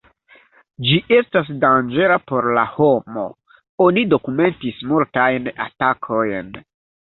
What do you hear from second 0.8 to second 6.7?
Ĝi estas danĝera por la homo, oni dokumentis multajn atakojn.